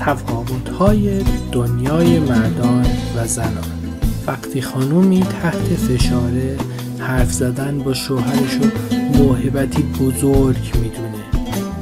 [0.00, 1.20] تفاوت‌های
[1.52, 2.86] دنیای مردان
[3.16, 3.80] و زنان.
[4.26, 6.56] وقتی خانومی تحت فشاره
[6.98, 8.70] حرف زدن با شوهرش رو
[9.14, 11.24] موهبتی بزرگ می‌دونه.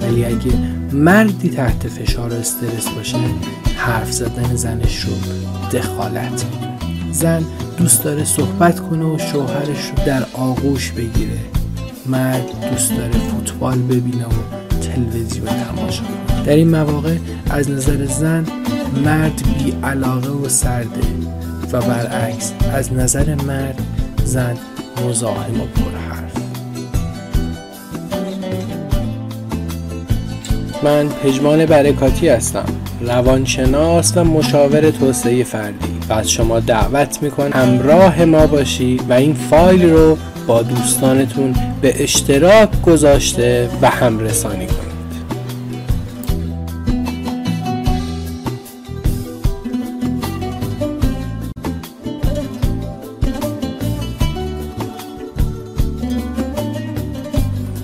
[0.02, 0.52] ولی اگه
[0.92, 3.16] مردی تحت فشار استرس باشه
[3.76, 5.12] حرف زدن زنش رو
[5.78, 7.42] دخالت می‌دونه زن
[7.78, 11.38] دوست داره صحبت کنه و شوهرش رو در آغوش بگیره.
[12.06, 14.67] مرد دوست داره فوتبال ببینه و
[15.04, 16.02] تلویزیون تماشا
[16.46, 17.16] در این مواقع
[17.50, 18.44] از نظر زن
[19.04, 21.00] مرد بی علاقه و سرده
[21.72, 23.80] و برعکس از نظر مرد
[24.24, 24.56] زن
[25.08, 26.32] مزاحم و پرحرف
[30.82, 32.64] من پژمان برکاتی هستم.
[33.00, 35.98] روانشناس و مشاور توسعه فردی.
[36.08, 42.02] و از شما دعوت می‌کنم همراه ما باشید و این فایل رو با دوستانتون به
[42.02, 44.87] اشتراک گذاشته و هم رسانی کنید.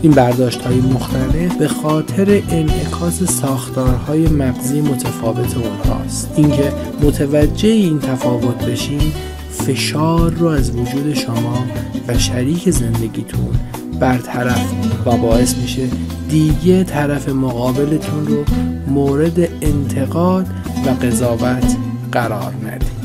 [0.04, 6.30] این برداشت های مختلف به خاطر انعکاس ساختارهای مغزی متفاوت اونهاست.
[6.36, 9.12] اینکه متوجه این تفاوت بشین
[9.50, 11.64] فشار رو از وجود شما
[12.08, 13.50] و شریک زندگیتون
[14.00, 14.72] برطرف
[15.06, 15.88] و باعث میشه
[16.28, 18.44] دیگه طرف مقابلتون رو
[18.86, 20.46] مورد انتقاد
[20.86, 21.76] و قضاوت
[22.12, 23.03] قرار ندید.